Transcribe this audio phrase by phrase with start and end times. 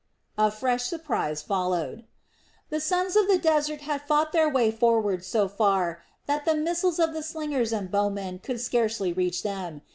[0.39, 2.05] A fresh surprise followed.
[2.71, 6.97] The sons of the desert had fought their way forward so far that the missiles
[6.97, 9.83] of the slingers and bowmen could scarcely reach them.